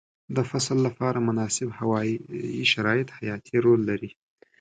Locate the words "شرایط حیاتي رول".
2.71-3.81